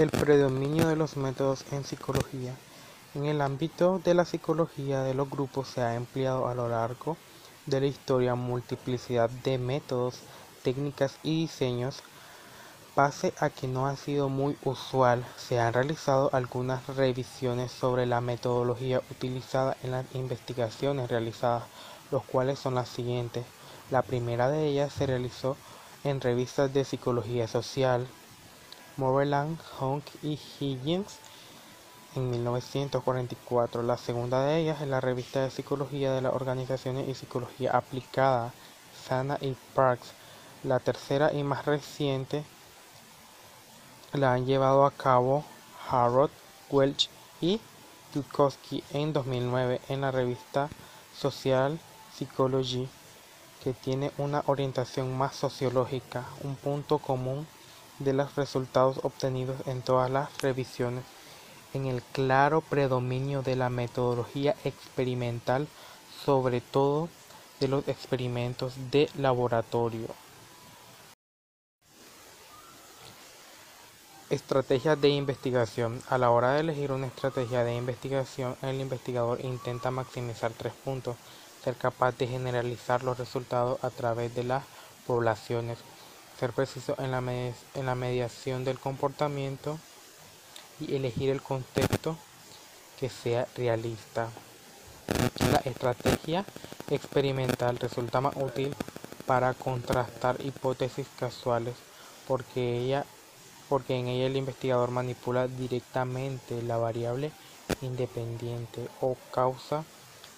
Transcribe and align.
El 0.00 0.08
predominio 0.08 0.88
de 0.88 0.96
los 0.96 1.18
métodos 1.18 1.66
en 1.72 1.84
psicología. 1.84 2.54
En 3.14 3.26
el 3.26 3.42
ámbito 3.42 4.00
de 4.02 4.14
la 4.14 4.24
psicología 4.24 5.02
de 5.02 5.12
los 5.12 5.28
grupos 5.28 5.68
se 5.68 5.82
ha 5.82 5.94
empleado 5.94 6.48
a 6.48 6.54
lo 6.54 6.70
largo 6.70 7.18
de 7.66 7.80
la 7.82 7.86
historia 7.86 8.34
multiplicidad 8.34 9.28
de 9.28 9.58
métodos, 9.58 10.20
técnicas 10.62 11.18
y 11.22 11.42
diseños. 11.42 12.02
Pase 12.94 13.34
a 13.40 13.50
que 13.50 13.68
no 13.68 13.86
ha 13.86 13.96
sido 13.96 14.30
muy 14.30 14.56
usual, 14.64 15.22
se 15.36 15.60
han 15.60 15.74
realizado 15.74 16.30
algunas 16.32 16.86
revisiones 16.96 17.70
sobre 17.70 18.06
la 18.06 18.22
metodología 18.22 19.02
utilizada 19.10 19.76
en 19.82 19.90
las 19.90 20.06
investigaciones 20.14 21.10
realizadas, 21.10 21.64
los 22.10 22.24
cuales 22.24 22.58
son 22.58 22.74
las 22.74 22.88
siguientes. 22.88 23.44
La 23.90 24.00
primera 24.00 24.48
de 24.48 24.66
ellas 24.66 24.94
se 24.94 25.04
realizó 25.04 25.58
en 26.04 26.22
revistas 26.22 26.72
de 26.72 26.86
psicología 26.86 27.46
social, 27.46 28.06
Moreland, 29.00 29.58
Honk 29.78 30.04
y 30.22 30.38
Higgins 30.60 31.16
en 32.14 32.30
1944. 32.30 33.82
La 33.82 33.96
segunda 33.96 34.44
de 34.44 34.58
ellas 34.58 34.82
es 34.82 34.88
la 34.88 35.00
revista 35.00 35.40
de 35.40 35.50
psicología 35.50 36.12
de 36.12 36.20
las 36.20 36.34
organizaciones 36.34 37.08
y 37.08 37.14
psicología 37.14 37.70
aplicada, 37.70 38.52
Sana 39.08 39.38
y 39.40 39.56
Parks. 39.74 40.12
La 40.64 40.80
tercera 40.80 41.32
y 41.32 41.42
más 41.42 41.64
reciente 41.64 42.44
la 44.12 44.34
han 44.34 44.44
llevado 44.44 44.84
a 44.84 44.90
cabo 44.90 45.44
Harold 45.88 46.30
Welch 46.68 47.08
y 47.40 47.58
Dudkowski 48.12 48.84
en 48.92 49.14
2009 49.14 49.80
en 49.88 50.02
la 50.02 50.10
revista 50.10 50.68
Social 51.16 51.80
Psychology, 52.14 52.86
que 53.64 53.72
tiene 53.72 54.12
una 54.18 54.42
orientación 54.44 55.16
más 55.16 55.36
sociológica, 55.36 56.26
un 56.42 56.56
punto 56.56 56.98
común 56.98 57.46
de 58.00 58.12
los 58.12 58.34
resultados 58.34 58.98
obtenidos 59.04 59.56
en 59.66 59.82
todas 59.82 60.10
las 60.10 60.36
revisiones 60.42 61.04
en 61.72 61.86
el 61.86 62.02
claro 62.02 62.60
predominio 62.60 63.42
de 63.42 63.56
la 63.56 63.70
metodología 63.70 64.56
experimental, 64.64 65.68
sobre 66.24 66.60
todo 66.60 67.08
de 67.60 67.68
los 67.68 67.86
experimentos 67.88 68.74
de 68.90 69.08
laboratorio. 69.16 70.08
Estrategias 74.30 75.00
de 75.00 75.08
investigación. 75.08 76.00
A 76.08 76.16
la 76.16 76.30
hora 76.30 76.52
de 76.52 76.60
elegir 76.60 76.92
una 76.92 77.08
estrategia 77.08 77.64
de 77.64 77.74
investigación, 77.74 78.56
el 78.62 78.80
investigador 78.80 79.44
intenta 79.44 79.90
maximizar 79.90 80.52
tres 80.52 80.72
puntos. 80.84 81.16
Ser 81.64 81.74
capaz 81.76 82.16
de 82.16 82.26
generalizar 82.26 83.02
los 83.02 83.18
resultados 83.18 83.82
a 83.82 83.90
través 83.90 84.34
de 84.34 84.44
las 84.44 84.64
poblaciones, 85.06 85.78
ser 86.40 86.52
preciso 86.54 86.94
en 86.98 87.10
la, 87.10 87.18
en 87.18 87.86
la 87.86 87.94
mediación 87.94 88.64
del 88.64 88.78
comportamiento 88.78 89.78
y 90.80 90.94
elegir 90.94 91.28
el 91.28 91.42
contexto 91.42 92.16
que 92.98 93.10
sea 93.10 93.46
realista. 93.56 94.30
La 95.52 95.58
estrategia 95.58 96.46
experimental 96.88 97.78
resulta 97.78 98.22
más 98.22 98.34
útil 98.36 98.74
para 99.26 99.52
contrastar 99.52 100.40
hipótesis 100.42 101.06
casuales 101.18 101.74
porque, 102.26 102.78
ella, 102.78 103.04
porque 103.68 103.96
en 103.96 104.08
ella 104.08 104.24
el 104.24 104.36
investigador 104.36 104.90
manipula 104.92 105.46
directamente 105.46 106.62
la 106.62 106.78
variable 106.78 107.32
independiente 107.82 108.88
o 109.02 109.14
causa 109.30 109.84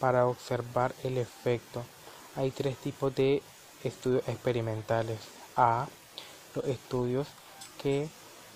para 0.00 0.26
observar 0.26 0.92
el 1.04 1.18
efecto. 1.18 1.84
Hay 2.34 2.50
tres 2.50 2.76
tipos 2.78 3.14
de 3.14 3.42
estudios 3.84 4.26
experimentales. 4.26 5.43
A. 5.56 5.86
Los 6.54 6.64
estudios 6.66 7.26
que 7.82 8.08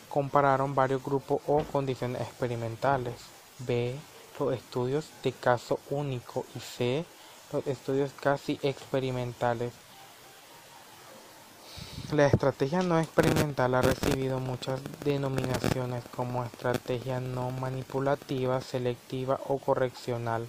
compararon 0.08 0.74
varios 0.74 1.02
grupos 1.02 1.40
o 1.46 1.62
condiciones 1.64 2.22
experimentales. 2.22 3.14
B. 3.58 3.94
Los 4.38 4.54
estudios 4.54 5.10
de 5.22 5.32
caso 5.32 5.80
único. 5.90 6.44
Y 6.54 6.60
C. 6.60 7.04
Los 7.52 7.66
estudios 7.66 8.12
casi 8.20 8.58
experimentales. 8.62 9.72
La 12.12 12.26
estrategia 12.26 12.82
no 12.82 12.98
experimental 12.98 13.74
ha 13.74 13.82
recibido 13.82 14.40
muchas 14.40 14.80
denominaciones 15.04 16.02
como 16.16 16.42
estrategia 16.42 17.20
no 17.20 17.50
manipulativa, 17.50 18.62
selectiva 18.62 19.38
o 19.46 19.58
correccional. 19.58 20.48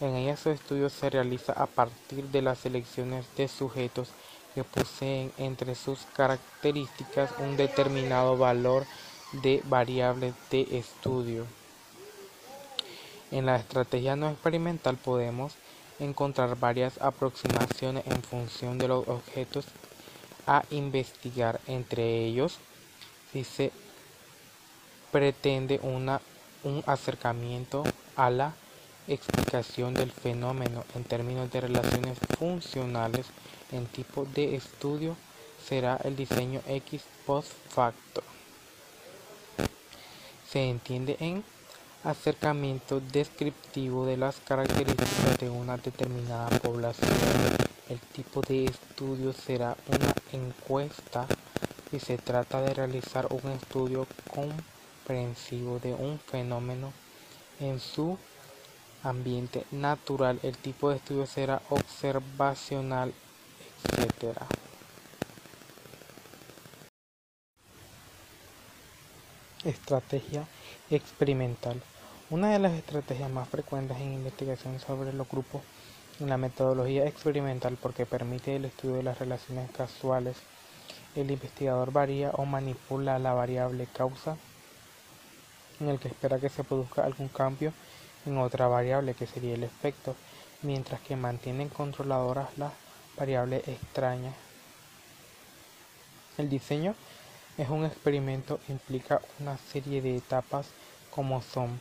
En 0.00 0.16
ella 0.16 0.36
su 0.36 0.50
estudio 0.50 0.90
se 0.90 1.08
realiza 1.08 1.52
a 1.52 1.66
partir 1.66 2.24
de 2.30 2.42
las 2.42 2.58
selecciones 2.58 3.24
de 3.36 3.46
sujetos 3.46 4.08
que 4.56 4.64
poseen 4.64 5.30
entre 5.36 5.74
sus 5.74 5.98
características 6.16 7.30
un 7.40 7.58
determinado 7.58 8.38
valor 8.38 8.86
de 9.32 9.62
variables 9.66 10.32
de 10.50 10.62
estudio. 10.78 11.44
En 13.30 13.44
la 13.44 13.56
estrategia 13.56 14.16
no 14.16 14.30
experimental 14.30 14.96
podemos 14.96 15.52
encontrar 15.98 16.58
varias 16.58 16.98
aproximaciones 17.02 18.06
en 18.06 18.22
función 18.22 18.78
de 18.78 18.88
los 18.88 19.06
objetos 19.08 19.66
a 20.46 20.64
investigar. 20.70 21.60
Entre 21.66 22.24
ellos, 22.24 22.56
si 23.32 23.44
se 23.44 23.72
pretende 25.12 25.80
una, 25.82 26.22
un 26.64 26.82
acercamiento 26.86 27.84
a 28.16 28.30
la 28.30 28.54
explicación 29.08 29.94
del 29.94 30.10
fenómeno 30.10 30.84
en 30.94 31.04
términos 31.04 31.50
de 31.50 31.60
relaciones 31.60 32.18
funcionales 32.38 33.26
en 33.72 33.86
tipo 33.86 34.24
de 34.24 34.56
estudio 34.56 35.16
será 35.66 35.98
el 36.04 36.16
diseño 36.16 36.60
X 36.66 37.02
post 37.24 37.50
facto. 37.68 38.22
Se 40.50 40.68
entiende 40.68 41.16
en 41.20 41.44
acercamiento 42.04 43.00
descriptivo 43.00 44.06
de 44.06 44.16
las 44.16 44.36
características 44.36 45.38
de 45.38 45.50
una 45.50 45.76
determinada 45.76 46.48
población. 46.60 47.10
El 47.88 47.98
tipo 47.98 48.40
de 48.42 48.66
estudio 48.66 49.32
será 49.32 49.76
una 49.88 50.14
encuesta 50.32 51.26
si 51.90 52.00
se 52.00 52.18
trata 52.18 52.60
de 52.60 52.74
realizar 52.74 53.26
un 53.30 53.50
estudio 53.52 54.06
comprensivo 54.32 55.78
de 55.78 55.94
un 55.94 56.18
fenómeno 56.18 56.92
en 57.60 57.80
su 57.80 58.18
ambiente 59.06 59.64
natural, 59.70 60.40
el 60.42 60.56
tipo 60.56 60.90
de 60.90 60.96
estudio 60.96 61.26
será 61.26 61.62
observacional, 61.70 63.12
etc. 63.84 64.38
Estrategia 69.64 70.46
experimental. 70.90 71.80
Una 72.28 72.50
de 72.50 72.58
las 72.58 72.72
estrategias 72.72 73.30
más 73.30 73.48
frecuentes 73.48 73.96
en 73.98 74.12
investigación 74.12 74.80
sobre 74.80 75.12
los 75.12 75.28
grupos 75.28 75.62
en 76.20 76.28
la 76.28 76.36
metodología 76.36 77.06
experimental 77.06 77.76
porque 77.80 78.06
permite 78.06 78.56
el 78.56 78.64
estudio 78.64 78.96
de 78.96 79.02
las 79.02 79.18
relaciones 79.18 79.70
casuales. 79.70 80.36
El 81.14 81.30
investigador 81.30 81.92
varía 81.92 82.30
o 82.30 82.44
manipula 82.44 83.18
la 83.18 83.32
variable 83.32 83.86
causa 83.86 84.36
en 85.80 85.88
el 85.88 85.98
que 85.98 86.08
espera 86.08 86.38
que 86.38 86.48
se 86.48 86.64
produzca 86.64 87.04
algún 87.04 87.28
cambio 87.28 87.72
en 88.26 88.38
otra 88.38 88.66
variable 88.68 89.14
que 89.14 89.26
sería 89.26 89.54
el 89.54 89.64
efecto, 89.64 90.14
mientras 90.62 91.00
que 91.00 91.16
mantienen 91.16 91.68
controladoras 91.68 92.56
las 92.58 92.72
variables 93.16 93.66
extrañas. 93.68 94.34
El 96.36 96.50
diseño 96.50 96.94
es 97.56 97.70
un 97.70 97.86
experimento 97.86 98.60
implica 98.68 99.22
una 99.40 99.56
serie 99.56 100.02
de 100.02 100.16
etapas 100.16 100.66
como 101.10 101.40
son 101.40 101.80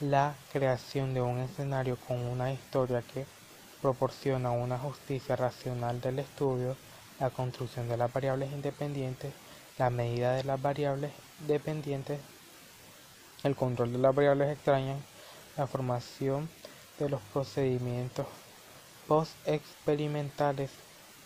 la 0.00 0.34
creación 0.52 1.12
de 1.14 1.20
un 1.20 1.38
escenario 1.38 1.96
con 2.06 2.18
una 2.18 2.52
historia 2.52 3.02
que 3.02 3.26
proporciona 3.82 4.52
una 4.52 4.78
justicia 4.78 5.34
racional 5.36 6.00
del 6.00 6.20
estudio, 6.20 6.76
la 7.18 7.30
construcción 7.30 7.88
de 7.88 7.96
las 7.96 8.12
variables 8.12 8.52
independientes, 8.52 9.32
la 9.78 9.90
medida 9.90 10.34
de 10.34 10.44
las 10.44 10.60
variables 10.60 11.10
dependientes, 11.46 12.20
el 13.42 13.56
control 13.56 13.92
de 13.92 13.98
las 13.98 14.14
variables 14.14 14.52
extrañas, 14.52 14.98
la 15.56 15.66
formación 15.66 16.48
de 16.98 17.08
los 17.08 17.20
procedimientos 17.32 18.26
post-experimentales 19.08 20.70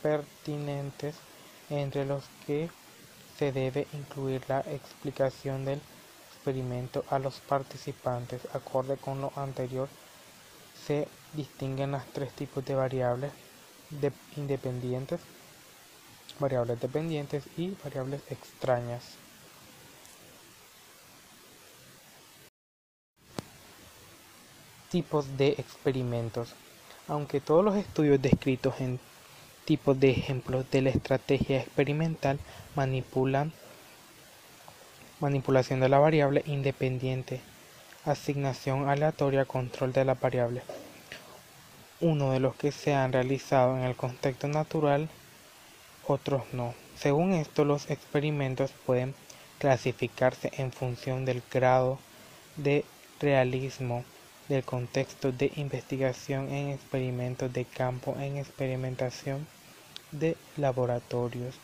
pertinentes 0.02 1.16
entre 1.70 2.04
los 2.04 2.24
que 2.46 2.70
se 3.38 3.52
debe 3.52 3.86
incluir 3.92 4.42
la 4.48 4.60
explicación 4.60 5.64
del 5.64 5.80
experimento 6.34 7.04
a 7.10 7.18
los 7.18 7.40
participantes. 7.40 8.42
Acorde 8.54 8.96
con 8.96 9.20
lo 9.20 9.32
anterior, 9.36 9.88
se 10.86 11.08
distinguen 11.32 11.92
los 11.92 12.04
tres 12.12 12.32
tipos 12.32 12.64
de 12.64 12.74
variables 12.74 13.32
independientes, 14.36 15.20
variables 16.38 16.80
dependientes 16.80 17.44
y 17.56 17.76
variables 17.82 18.20
extrañas. 18.30 19.23
Tipos 24.94 25.36
de 25.36 25.48
experimentos. 25.58 26.54
Aunque 27.08 27.40
todos 27.40 27.64
los 27.64 27.74
estudios 27.74 28.22
descritos 28.22 28.80
en 28.80 29.00
tipos 29.64 29.98
de 29.98 30.12
ejemplos 30.12 30.70
de 30.70 30.82
la 30.82 30.90
estrategia 30.90 31.58
experimental 31.58 32.38
manipulan 32.76 33.52
manipulación 35.18 35.80
de 35.80 35.88
la 35.88 35.98
variable 35.98 36.44
independiente, 36.46 37.40
asignación 38.04 38.88
aleatoria, 38.88 39.44
control 39.46 39.92
de 39.92 40.04
la 40.04 40.14
variable. 40.14 40.62
Uno 42.00 42.30
de 42.30 42.38
los 42.38 42.54
que 42.54 42.70
se 42.70 42.94
han 42.94 43.12
realizado 43.12 43.76
en 43.76 43.82
el 43.82 43.96
contexto 43.96 44.46
natural, 44.46 45.08
otros 46.06 46.44
no. 46.52 46.72
Según 46.96 47.32
esto, 47.32 47.64
los 47.64 47.90
experimentos 47.90 48.70
pueden 48.86 49.12
clasificarse 49.58 50.52
en 50.56 50.70
función 50.70 51.24
del 51.24 51.42
grado 51.50 51.98
de 52.56 52.84
realismo 53.18 54.04
del 54.48 54.64
contexto 54.64 55.32
de 55.32 55.52
investigación 55.56 56.50
en 56.50 56.70
experimentos 56.70 57.52
de 57.52 57.64
campo 57.64 58.14
en 58.18 58.36
experimentación 58.36 59.46
de 60.12 60.36
laboratorios. 60.56 61.54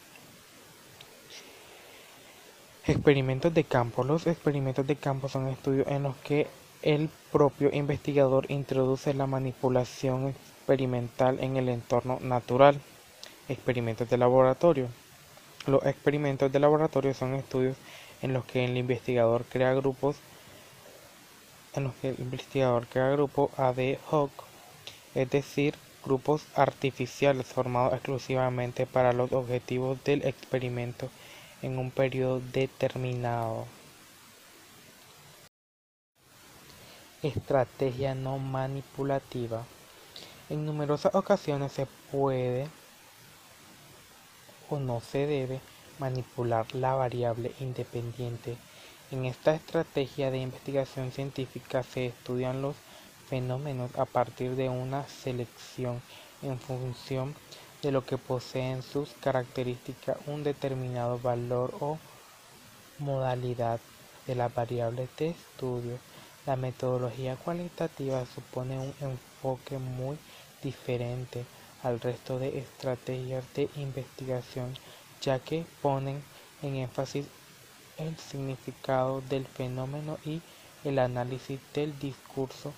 Experimentos 2.86 3.52
de 3.52 3.64
campo. 3.64 4.02
Los 4.02 4.26
experimentos 4.26 4.86
de 4.86 4.96
campo 4.96 5.28
son 5.28 5.48
estudios 5.48 5.86
en 5.88 6.02
los 6.02 6.16
que 6.16 6.46
el 6.82 7.10
propio 7.30 7.70
investigador 7.72 8.50
introduce 8.50 9.12
la 9.12 9.26
manipulación 9.26 10.28
experimental 10.28 11.38
en 11.40 11.56
el 11.56 11.68
entorno 11.68 12.18
natural. 12.20 12.80
Experimentos 13.48 14.08
de 14.08 14.16
laboratorio. 14.16 14.88
Los 15.66 15.84
experimentos 15.84 16.50
de 16.50 16.58
laboratorio 16.58 17.12
son 17.12 17.34
estudios 17.34 17.76
en 18.22 18.32
los 18.32 18.44
que 18.44 18.64
el 18.64 18.76
investigador 18.76 19.44
crea 19.44 19.74
grupos 19.74 20.16
en 21.74 21.84
los 21.84 21.94
que 21.96 22.10
el 22.10 22.20
investigador 22.20 22.86
crea 22.86 23.10
grupos 23.10 23.50
ad 23.58 23.76
hoc, 24.10 24.30
es 25.14 25.30
decir, 25.30 25.74
grupos 26.04 26.46
artificiales 26.54 27.46
formados 27.46 27.92
exclusivamente 27.94 28.86
para 28.86 29.12
los 29.12 29.32
objetivos 29.32 30.02
del 30.04 30.24
experimento 30.24 31.08
en 31.62 31.78
un 31.78 31.90
periodo 31.90 32.40
determinado. 32.52 33.66
Estrategia 37.22 38.14
no 38.14 38.38
manipulativa. 38.38 39.64
En 40.48 40.64
numerosas 40.64 41.14
ocasiones 41.14 41.72
se 41.72 41.86
puede 42.10 42.66
o 44.70 44.78
no 44.78 45.00
se 45.00 45.26
debe 45.26 45.60
manipular 45.98 46.74
la 46.74 46.94
variable 46.94 47.52
independiente. 47.60 48.56
En 49.12 49.24
esta 49.24 49.56
estrategia 49.56 50.30
de 50.30 50.38
investigación 50.38 51.10
científica 51.10 51.82
se 51.82 52.06
estudian 52.06 52.62
los 52.62 52.76
fenómenos 53.28 53.90
a 53.96 54.04
partir 54.04 54.54
de 54.54 54.68
una 54.68 55.04
selección 55.08 56.00
en 56.42 56.60
función 56.60 57.34
de 57.82 57.90
lo 57.90 58.06
que 58.06 58.18
poseen 58.18 58.82
sus 58.82 59.10
características 59.20 60.16
un 60.28 60.44
determinado 60.44 61.18
valor 61.18 61.74
o 61.80 61.98
modalidad 63.00 63.80
de 64.28 64.36
las 64.36 64.54
variables 64.54 65.08
de 65.16 65.30
estudio. 65.30 65.98
La 66.46 66.54
metodología 66.54 67.34
cualitativa 67.34 68.24
supone 68.26 68.78
un 68.78 68.94
enfoque 69.00 69.78
muy 69.78 70.18
diferente 70.62 71.44
al 71.82 71.98
resto 71.98 72.38
de 72.38 72.60
estrategias 72.60 73.44
de 73.54 73.68
investigación 73.74 74.72
ya 75.20 75.40
que 75.40 75.64
ponen 75.82 76.22
en 76.62 76.76
énfasis 76.76 77.26
el 78.00 78.16
significado 78.18 79.20
del 79.22 79.46
fenómeno 79.46 80.18
y 80.24 80.40
el 80.84 80.98
análisis 80.98 81.60
del 81.74 81.98
discurso. 81.98 82.72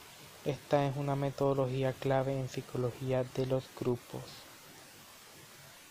Esta 0.44 0.86
es 0.86 0.96
una 0.96 1.14
metodología 1.16 1.92
clave 1.92 2.38
en 2.38 2.48
psicología 2.48 3.24
de 3.36 3.46
los 3.46 3.64
grupos. 3.78 4.51